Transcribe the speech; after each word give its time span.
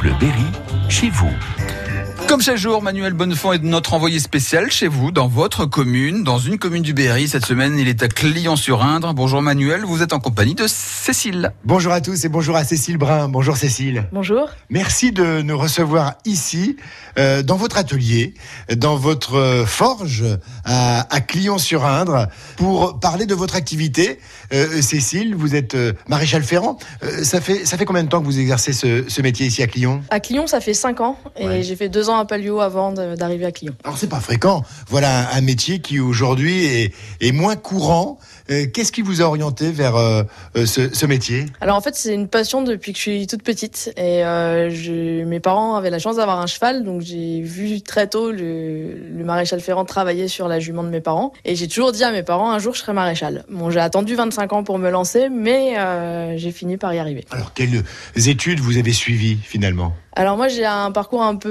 Bleu 0.00 0.14
Berry, 0.18 0.46
chez 0.88 1.10
vous. 1.10 1.30
Comme 2.30 2.42
chaque 2.42 2.58
jour, 2.58 2.80
Manuel 2.80 3.12
Bonnefond 3.12 3.54
est 3.54 3.62
notre 3.64 3.92
envoyé 3.92 4.20
spécial 4.20 4.70
chez 4.70 4.86
vous, 4.86 5.10
dans 5.10 5.26
votre 5.26 5.66
commune, 5.66 6.22
dans 6.22 6.38
une 6.38 6.58
commune 6.60 6.84
du 6.84 6.94
Berry. 6.94 7.26
Cette 7.26 7.44
semaine, 7.44 7.76
il 7.76 7.88
est 7.88 8.04
à 8.04 8.08
Clion-sur-Indre. 8.08 9.12
Bonjour 9.14 9.42
Manuel, 9.42 9.84
vous 9.84 10.00
êtes 10.00 10.12
en 10.12 10.20
compagnie 10.20 10.54
de 10.54 10.68
Cécile. 10.68 11.50
Bonjour 11.64 11.92
à 11.92 12.00
tous 12.00 12.24
et 12.24 12.28
bonjour 12.28 12.54
à 12.54 12.62
Cécile 12.62 12.98
Brun. 12.98 13.28
Bonjour 13.28 13.56
Cécile. 13.56 14.06
Bonjour. 14.12 14.48
Merci 14.68 15.10
de 15.10 15.42
nous 15.42 15.58
recevoir 15.58 16.14
ici, 16.24 16.76
euh, 17.18 17.42
dans 17.42 17.56
votre 17.56 17.76
atelier, 17.78 18.34
dans 18.76 18.94
votre 18.94 19.34
euh, 19.34 19.66
forge 19.66 20.24
à, 20.64 21.12
à 21.12 21.20
Clion-sur-Indre, 21.20 22.28
pour 22.56 23.00
parler 23.00 23.26
de 23.26 23.34
votre 23.34 23.56
activité. 23.56 24.20
Euh, 24.52 24.80
Cécile, 24.82 25.34
vous 25.34 25.56
êtes 25.56 25.74
euh, 25.74 25.94
maréchal 26.06 26.44
ferrant. 26.44 26.78
Euh, 27.02 27.24
ça, 27.24 27.40
fait, 27.40 27.66
ça 27.66 27.76
fait 27.76 27.86
combien 27.86 28.04
de 28.04 28.08
temps 28.08 28.20
que 28.20 28.26
vous 28.26 28.38
exercez 28.38 28.72
ce, 28.72 29.04
ce 29.08 29.20
métier 29.20 29.46
ici 29.46 29.64
à 29.64 29.66
Clion 29.66 30.00
À 30.10 30.20
Clion, 30.20 30.46
ça 30.46 30.60
fait 30.60 30.74
5 30.74 31.00
ans 31.00 31.18
et 31.36 31.46
Ouais. 31.48 31.62
j'ai 31.64 31.74
fait 31.74 31.88
2 31.88 32.08
ans 32.08 32.19
Palio 32.24 32.60
avant 32.60 32.92
d'arriver 32.92 33.46
à 33.46 33.52
Clion. 33.52 33.74
Alors 33.84 33.98
c'est 33.98 34.08
pas 34.08 34.20
fréquent. 34.20 34.62
Voilà 34.88 35.30
un, 35.32 35.38
un 35.38 35.40
métier 35.40 35.80
qui 35.80 36.00
aujourd'hui 36.00 36.64
est, 36.64 36.94
est 37.20 37.32
moins 37.32 37.56
courant. 37.56 38.18
Euh, 38.50 38.66
Qu'est-ce 38.72 38.90
qui 38.92 39.02
vous 39.02 39.22
a 39.22 39.24
orienté 39.26 39.70
vers 39.70 39.96
euh, 39.96 40.22
euh, 40.56 40.66
ce, 40.66 40.92
ce 40.92 41.06
métier? 41.06 41.46
Alors 41.60 41.76
en 41.76 41.80
fait, 41.80 41.94
c'est 41.94 42.12
une 42.14 42.28
passion 42.28 42.62
depuis 42.62 42.92
que 42.92 42.98
je 42.98 43.02
suis 43.02 43.26
toute 43.26 43.42
petite 43.42 43.92
et 43.96 44.24
euh, 44.24 44.70
je- 44.70 45.24
mes 45.24 45.40
parents 45.40 45.76
avaient 45.76 45.90
la 45.90 45.98
chance 45.98 46.16
d'avoir 46.16 46.40
un 46.40 46.46
cheval, 46.46 46.84
donc 46.84 47.00
j'ai 47.02 47.40
vu 47.42 47.80
très 47.82 48.08
tôt 48.08 48.32
le, 48.32 48.94
le 49.16 49.24
maréchal 49.24 49.60
Ferrand 49.60 49.84
travailler 49.84 50.26
sur 50.28 50.48
la 50.48 50.58
jument 50.60 50.82
de 50.82 50.88
mes 50.88 51.00
parents 51.00 51.32
et 51.44 51.54
j'ai 51.54 51.68
toujours 51.68 51.92
dit 51.92 52.02
à 52.04 52.10
mes 52.10 52.22
parents 52.22 52.50
un 52.50 52.58
jour 52.58 52.74
je 52.74 52.80
serai 52.80 52.92
maréchal. 52.92 53.44
Bon, 53.50 53.70
j'ai 53.70 53.80
attendu 53.80 54.14
25 54.14 54.52
ans 54.52 54.64
pour 54.64 54.78
me 54.78 54.90
lancer, 54.90 55.28
mais 55.30 55.74
j'ai 56.36 56.50
fini 56.52 56.76
par 56.76 56.92
y 56.94 56.98
arriver. 56.98 57.24
Alors 57.30 57.52
quelles 57.54 57.82
études 58.26 58.60
vous 58.60 58.76
avez 58.78 58.92
suivies 58.92 59.38
finalement? 59.42 59.94
Alors 60.16 60.36
moi 60.36 60.48
j'ai 60.48 60.64
un 60.64 60.90
parcours 60.90 61.22
un 61.22 61.36
peu 61.36 61.48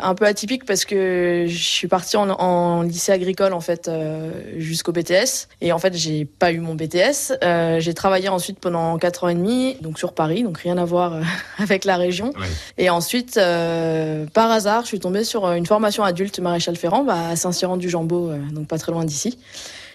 un 0.00 0.14
peu 0.14 0.26
atypique 0.26 0.64
parce 0.64 0.84
que 0.84 1.44
je 1.48 1.62
suis 1.62 1.88
partie 1.88 2.16
en, 2.16 2.28
en 2.30 2.82
lycée 2.82 3.12
agricole 3.12 3.52
en 3.52 3.60
fait 3.60 3.88
euh, 3.88 4.30
jusqu'au 4.58 4.92
BTS 4.92 5.48
et 5.60 5.72
en 5.72 5.78
fait 5.78 5.94
j'ai 5.94 6.24
pas 6.24 6.52
eu 6.52 6.60
mon 6.60 6.74
BTS. 6.74 7.34
Euh, 7.42 7.80
j'ai 7.80 7.94
travaillé 7.94 8.28
ensuite 8.28 8.58
pendant 8.58 8.98
quatre 8.98 9.24
ans 9.24 9.28
et 9.28 9.34
demi 9.34 9.76
donc 9.80 9.98
sur 9.98 10.12
Paris 10.12 10.42
donc 10.42 10.58
rien 10.58 10.78
à 10.78 10.84
voir 10.84 11.14
euh, 11.14 11.22
avec 11.58 11.84
la 11.84 11.96
région. 11.96 12.32
Ouais. 12.38 12.46
Et 12.78 12.90
ensuite 12.90 13.36
euh, 13.36 14.26
par 14.32 14.50
hasard 14.50 14.82
je 14.82 14.88
suis 14.88 15.00
tombée 15.00 15.24
sur 15.24 15.50
une 15.52 15.66
formation 15.66 16.04
adulte 16.04 16.38
maréchal 16.40 16.76
Ferrand 16.76 17.04
bah, 17.04 17.28
à 17.30 17.36
Saint-Cyran-du-Jambeau 17.36 18.30
euh, 18.30 18.38
donc 18.52 18.68
pas 18.68 18.78
très 18.78 18.92
loin 18.92 19.04
d'ici. 19.04 19.38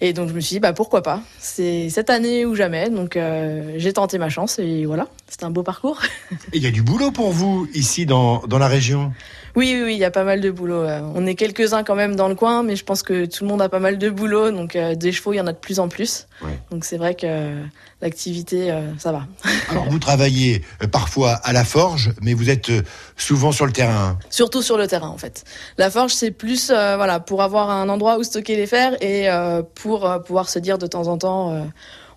Et 0.00 0.12
donc 0.12 0.28
je 0.28 0.34
me 0.34 0.40
suis 0.40 0.56
dit 0.56 0.60
bah 0.60 0.72
pourquoi 0.72 1.02
pas? 1.02 1.20
C'est 1.38 1.88
cette 1.88 2.10
année 2.10 2.44
ou 2.44 2.54
jamais 2.54 2.90
donc 2.90 3.16
euh, 3.16 3.74
j'ai 3.76 3.92
tenté 3.92 4.18
ma 4.18 4.28
chance 4.28 4.58
et 4.58 4.84
voilà 4.84 5.06
c'était 5.28 5.44
un 5.44 5.50
beau 5.50 5.62
parcours. 5.62 6.00
Il 6.52 6.62
y 6.62 6.66
a 6.66 6.70
du 6.70 6.82
boulot 6.82 7.10
pour 7.10 7.30
vous 7.30 7.66
ici 7.74 8.06
dans, 8.06 8.38
dans 8.46 8.58
la 8.58 8.68
région? 8.68 9.12
Oui, 9.56 9.72
oui, 9.76 9.82
oui, 9.84 9.94
il 9.94 9.98
y 9.98 10.04
a 10.04 10.10
pas 10.10 10.24
mal 10.24 10.40
de 10.40 10.50
boulot. 10.50 10.82
euh. 10.82 11.00
On 11.14 11.26
est 11.26 11.36
quelques-uns 11.36 11.84
quand 11.84 11.94
même 11.94 12.16
dans 12.16 12.26
le 12.26 12.34
coin, 12.34 12.64
mais 12.64 12.74
je 12.74 12.84
pense 12.84 13.04
que 13.04 13.24
tout 13.26 13.44
le 13.44 13.48
monde 13.48 13.62
a 13.62 13.68
pas 13.68 13.78
mal 13.78 13.98
de 13.98 14.10
boulot. 14.10 14.50
Donc 14.50 14.74
euh, 14.74 14.96
des 14.96 15.12
chevaux, 15.12 15.32
il 15.32 15.36
y 15.36 15.40
en 15.40 15.46
a 15.46 15.52
de 15.52 15.58
plus 15.58 15.78
en 15.78 15.88
plus. 15.88 16.26
Ouais. 16.42 16.58
Donc 16.72 16.84
c'est 16.84 16.96
vrai 16.96 17.14
que 17.14 17.20
euh, 17.24 17.62
l'activité, 18.02 18.72
euh, 18.72 18.90
ça 18.98 19.12
va. 19.12 19.28
Alors 19.70 19.88
vous 19.88 20.00
travaillez 20.00 20.62
parfois 20.90 21.34
à 21.34 21.52
la 21.52 21.64
forge, 21.64 22.12
mais 22.20 22.34
vous 22.34 22.50
êtes 22.50 22.72
souvent 23.16 23.52
sur 23.52 23.64
le 23.64 23.70
terrain. 23.72 24.18
Surtout 24.28 24.60
sur 24.60 24.76
le 24.76 24.88
terrain, 24.88 25.08
en 25.08 25.18
fait. 25.18 25.44
La 25.78 25.88
forge, 25.88 26.12
c'est 26.12 26.32
plus 26.32 26.70
voilà 26.70 27.20
pour 27.20 27.40
avoir 27.40 27.70
un 27.70 27.88
endroit 27.88 28.18
où 28.18 28.24
stocker 28.24 28.56
les 28.56 28.66
fers 28.66 29.00
et 29.00 29.28
pour 29.76 30.12
pouvoir 30.26 30.48
se 30.48 30.58
dire 30.58 30.78
de 30.78 30.88
temps 30.88 31.06
en 31.06 31.16
temps. 31.16 31.64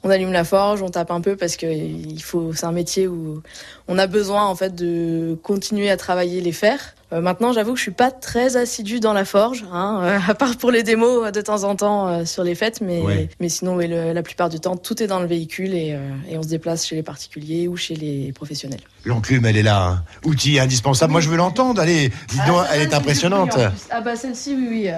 On 0.07 0.09
allume 0.09 0.31
la 0.31 0.43
forge, 0.45 0.81
on 0.81 0.89
tape 0.89 1.11
un 1.11 1.21
peu 1.21 1.35
parce 1.35 1.57
que 1.57 1.65
il 1.67 2.21
faut. 2.23 2.53
C'est 2.53 2.65
un 2.65 2.71
métier 2.71 3.07
où 3.07 3.41
on 3.87 3.97
a 3.99 4.07
besoin 4.07 4.45
en 4.45 4.55
fait 4.55 4.73
de 4.73 5.37
continuer 5.43 5.89
à 5.89 5.97
travailler 5.97 6.39
les 6.41 6.51
fers. 6.53 6.95
Euh, 7.13 7.21
maintenant, 7.21 7.53
j'avoue 7.53 7.71
que 7.71 7.77
je 7.77 7.83
suis 7.83 7.91
pas 7.91 8.11
très 8.11 8.57
assidue 8.57 8.99
dans 8.99 9.13
la 9.13 9.23
forge, 9.23 9.63
hein, 9.71 9.99
euh, 10.03 10.19
à 10.27 10.33
part 10.33 10.57
pour 10.57 10.71
les 10.71 10.83
démos 10.83 11.27
euh, 11.27 11.31
de 11.31 11.39
temps 11.39 11.63
en 11.63 11.75
temps 11.77 12.07
euh, 12.09 12.25
sur 12.25 12.43
les 12.43 12.53
fêtes, 12.53 12.81
mais 12.81 12.99
Ouais. 13.01 13.29
mais 13.39 13.47
sinon, 13.47 13.75
oui, 13.77 13.87
le- 13.87 14.11
la 14.11 14.23
plupart 14.23 14.49
du 14.49 14.59
temps, 14.59 14.75
tout 14.75 15.01
est 15.01 15.07
dans 15.07 15.21
le 15.21 15.25
véhicule 15.25 15.73
et, 15.73 15.93
euh, 15.93 15.99
et 16.29 16.37
on 16.37 16.43
se 16.43 16.49
déplace 16.49 16.85
chez 16.85 16.95
les 16.97 17.03
particuliers 17.03 17.69
ou 17.69 17.77
chez 17.77 17.95
les 17.95 18.33
professionnels. 18.33 18.81
L'enclume, 19.05 19.45
elle 19.45 19.55
est 19.55 19.63
là. 19.63 19.87
hein. 19.87 20.03
Outil 20.25 20.59
indispensable. 20.59 21.13
Moi, 21.13 21.21
je 21.21 21.29
veux 21.29 21.37
l'entendre. 21.37 21.79
Allez, 21.81 22.11
dis 22.27 22.39
donc, 22.45 22.65
elle 22.73 22.81
est 22.81 22.93
impressionnante. 22.93 23.57
Ah 23.89 24.01
bah 24.01 24.17
celle-ci, 24.17 24.53
oui, 24.55 24.67
oui. 24.69 24.89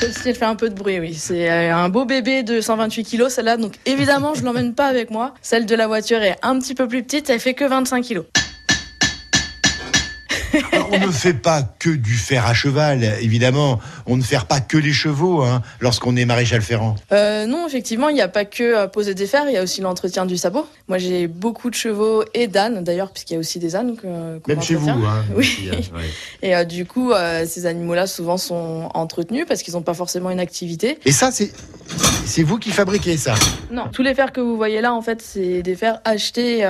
Celle-ci, 0.00 0.28
elle 0.28 0.34
fait 0.34 0.44
un 0.44 0.54
peu 0.54 0.68
de 0.68 0.74
bruit, 0.74 0.98
oui. 1.00 1.14
C'est 1.14 1.50
euh, 1.50 1.74
un 1.74 1.88
beau 1.88 2.04
bébé 2.04 2.42
de 2.42 2.60
128 2.60 3.04
kilos, 3.04 3.32
celle-là. 3.32 3.56
Donc, 3.56 3.74
évidemment, 3.86 4.34
je 4.34 4.44
l'emmène 4.44 4.74
pas 4.74 4.86
avec 4.86 5.10
moi. 5.10 5.34
Celle 5.42 5.66
de 5.66 5.74
la 5.74 5.86
voiture 5.86 6.22
est 6.22 6.36
un 6.42 6.58
petit 6.58 6.74
peu 6.74 6.88
plus 6.88 7.02
petite, 7.02 7.30
elle 7.30 7.40
fait 7.40 7.54
que 7.54 7.64
25 7.64 8.02
kilos. 8.02 8.24
Alors, 10.72 10.88
on 10.92 11.06
ne 11.06 11.12
fait 11.12 11.34
pas 11.34 11.62
que 11.78 11.90
du 11.90 12.14
fer 12.14 12.46
à 12.46 12.54
cheval, 12.54 13.02
évidemment. 13.20 13.80
On 14.06 14.16
ne 14.16 14.22
fait 14.22 14.38
pas 14.48 14.60
que 14.60 14.76
les 14.78 14.92
chevaux 14.92 15.42
hein, 15.42 15.62
lorsqu'on 15.80 16.16
est 16.16 16.24
maréchal 16.24 16.62
ferrant. 16.62 16.96
Euh, 17.12 17.46
non, 17.46 17.66
effectivement, 17.66 18.08
il 18.08 18.14
n'y 18.14 18.20
a 18.22 18.28
pas 18.28 18.44
que 18.44 18.86
poser 18.86 19.14
des 19.14 19.26
fers, 19.26 19.44
il 19.48 19.52
y 19.52 19.56
a 19.56 19.62
aussi 19.62 19.80
l'entretien 19.80 20.26
du 20.26 20.36
sabot. 20.36 20.66
Moi, 20.88 20.98
j'ai 20.98 21.26
beaucoup 21.26 21.70
de 21.70 21.74
chevaux 21.74 22.24
et 22.34 22.46
d'ânes, 22.46 22.82
d'ailleurs, 22.84 23.10
puisqu'il 23.12 23.34
y 23.34 23.36
a 23.36 23.40
aussi 23.40 23.58
des 23.58 23.76
ânes 23.76 23.96
que- 23.96 24.40
Même 24.48 24.62
chez 24.62 24.74
vous. 24.74 24.88
Hein, 24.90 25.24
Oui. 25.36 25.70
hein. 25.72 25.98
Et 26.42 26.54
euh, 26.56 26.64
du 26.64 26.84
coup, 26.86 27.12
euh, 27.12 27.44
ces 27.46 27.66
animaux-là, 27.66 28.06
souvent, 28.06 28.36
sont 28.38 28.88
entretenus 28.94 29.44
parce 29.46 29.62
qu'ils 29.62 29.74
n'ont 29.74 29.82
pas 29.82 29.94
forcément 29.94 30.30
une 30.30 30.40
activité. 30.40 30.98
Et 31.04 31.12
ça, 31.12 31.30
c'est 31.30 31.52
c'est 32.26 32.42
vous 32.42 32.58
qui 32.58 32.70
fabriquez 32.70 33.16
ça? 33.16 33.32
Non, 33.70 33.84
tous 33.90 34.02
les 34.02 34.14
fers 34.14 34.32
que 34.32 34.40
vous 34.42 34.56
voyez 34.56 34.82
là, 34.82 34.92
en 34.92 35.00
fait, 35.00 35.22
c'est 35.22 35.62
des 35.62 35.74
fers 35.74 36.00
achetés 36.04 36.62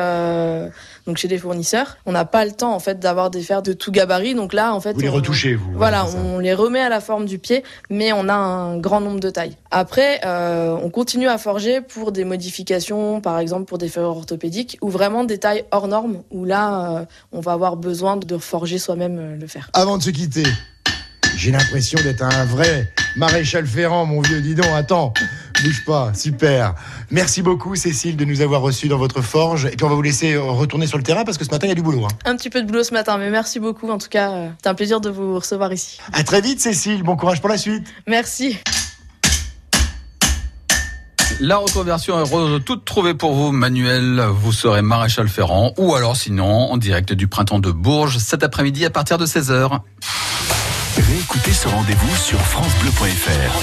donc 1.07 1.17
chez 1.17 1.27
des 1.29 1.39
fournisseurs. 1.39 1.97
On 2.07 2.13
n'a 2.13 2.25
pas 2.25 2.45
le 2.45 2.53
temps, 2.53 2.73
en 2.75 2.79
fait, 2.79 2.99
d'avoir 3.01 3.31
des 3.31 3.43
fers 3.43 3.63
de 3.63 3.68
tout 3.73 3.93
gabarit. 3.93 4.35
Donc 4.35 4.53
là, 4.53 4.75
en 4.75 4.81
fait, 4.81 4.93
Vous 4.93 5.01
les 5.01 5.09
on- 5.09 5.13
retouchez, 5.15 5.55
vous. 5.55 5.71
Voilà, 5.75 6.05
ouais, 6.05 6.11
on 6.25 6.39
les 6.39 6.55
remet 6.55 6.81
à 6.81 6.89
la 6.89 7.01
forme 7.01 7.27
du 7.27 7.39
pied, 7.39 7.63
mais 7.91 8.13
on 8.13 8.29
a 8.29 8.35
un 8.35 8.79
grand 8.79 9.01
nombre 9.01 9.21
de 9.21 9.31
tailles. 9.31 9.57
Après, 9.71 10.21
euh, 10.25 10.77
on 10.83 10.91
continue 10.91 11.29
à 11.29 11.39
forger 11.39 11.81
pour 11.81 12.13
des 12.13 12.25
modifications, 12.25 13.21
par 13.21 13.39
exemple 13.39 13.65
pour 13.67 13.79
des 13.79 13.89
ferrures 13.89 14.17
orthopédiques, 14.17 14.79
ou 14.81 14.89
vraiment 14.89 15.25
des 15.25 15.39
tailles 15.39 15.65
hors 15.71 15.89
normes, 15.89 16.23
où 16.31 16.45
là, 16.45 16.91
euh, 17.01 17.05
on 17.33 17.41
va 17.41 17.53
avoir 17.53 17.77
besoin 17.77 18.17
de 18.17 18.39
forger 18.39 18.79
soi-même 18.79 19.19
euh, 19.19 19.37
le 19.37 19.47
fer. 19.47 19.71
Avant 19.75 19.99
de 19.99 20.03
se 20.03 20.11
quitter, 20.11 20.45
j'ai 21.39 21.53
l'impression 21.53 21.99
d'être 22.03 22.23
un 22.23 22.45
vrai 22.45 22.93
maréchal 23.17 23.67
ferrant, 23.67 24.05
mon 24.07 24.21
vieux. 24.21 24.41
Dis 24.41 24.55
donc, 24.57 24.67
attends, 24.75 25.13
bouge 25.63 25.85
pas, 25.87 26.13
super. 26.15 26.75
Merci 27.11 27.43
beaucoup, 27.43 27.77
Cécile, 27.77 28.17
de 28.17 28.25
nous 28.25 28.41
avoir 28.41 28.61
reçus 28.61 28.89
dans 28.89 28.99
votre 28.99 29.23
forge. 29.23 29.67
Et 29.67 29.71
puis, 29.77 29.85
on 29.85 29.89
va 29.89 29.95
vous 29.95 30.03
laisser 30.03 30.35
euh, 30.35 30.43
retourner 30.43 30.87
sur 30.89 30.99
le 30.99 31.05
terrain 31.05 31.25
parce 31.25 31.39
que 31.39 31.45
ce 31.45 31.51
matin, 31.51 31.67
il 31.67 31.71
y 31.71 31.73
a 31.73 31.77
du 31.77 31.83
boulot. 31.83 32.05
hein. 32.05 32.09
Un 32.25 32.37
petit 32.37 32.51
peu 32.51 32.61
de 32.61 32.67
boulot 32.67 32.83
ce 32.83 32.93
matin, 32.93 33.19
mais 33.19 33.31
merci 33.31 33.61
beaucoup. 33.61 33.89
En 33.91 33.99
tout 33.99 34.09
cas, 34.09 34.31
euh, 34.33 34.49
c'est 34.63 34.69
un 34.69 34.75
plaisir 34.75 35.01
de 35.01 35.11
vous 35.11 35.37
recevoir 35.37 35.73
ici. 35.73 35.99
À 36.13 36.25
très 36.25 36.41
vite, 36.41 36.61
Cécile. 36.61 37.03
Bon 37.05 37.17
courage 37.17 37.41
pour 37.41 37.49
la 37.49 37.57
suite. 37.59 37.87
Merci. 38.09 38.59
La 41.41 41.57
reconversion 41.59 42.19
est 42.21 42.29
re- 42.29 42.61
toute 42.63 42.85
trouvée 42.85 43.15
pour 43.15 43.33
vous, 43.33 43.53
Manuel. 43.53 44.21
Vous 44.33 44.51
serez 44.51 44.83
maréchal 44.83 45.29
ferrant 45.29 45.73
ou 45.79 45.95
alors 45.95 46.17
sinon 46.17 46.73
en 46.73 46.77
direct 46.77 47.13
du 47.13 47.29
printemps 47.29 47.61
de 47.61 47.71
Bourges 47.71 48.19
cet 48.19 48.43
après-midi 48.43 48.85
à 48.85 48.91
partir 48.91 49.19
de 49.19 49.27
16h. 49.27 49.79
Réécoutez 51.01 51.53
ce 51.53 51.69
rendez-vous 51.69 52.17
sur 52.17 52.41
FranceBleu.fr. 52.41 53.55